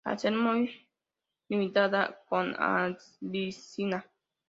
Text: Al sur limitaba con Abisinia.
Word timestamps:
Al 0.03 0.17
sur 0.17 0.31
limitaba 1.47 2.17
con 2.27 2.55
Abisinia. 2.57 4.03